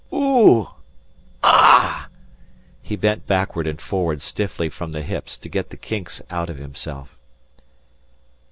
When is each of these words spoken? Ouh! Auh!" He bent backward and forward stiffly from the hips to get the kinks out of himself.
Ouh! 0.11 0.67
Auh!" 1.43 2.07
He 2.81 2.95
bent 2.95 3.27
backward 3.27 3.67
and 3.67 3.79
forward 3.79 4.19
stiffly 4.23 4.67
from 4.67 4.93
the 4.93 5.03
hips 5.03 5.37
to 5.37 5.47
get 5.47 5.69
the 5.69 5.77
kinks 5.77 6.23
out 6.31 6.49
of 6.49 6.57
himself. 6.57 7.19